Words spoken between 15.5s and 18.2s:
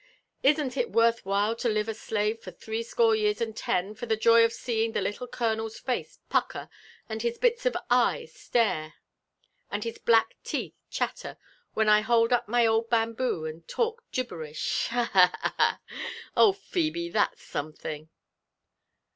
ha!— Oh, Phebe, that's something!"